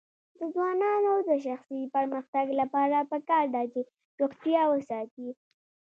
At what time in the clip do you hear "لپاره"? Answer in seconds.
2.61-2.97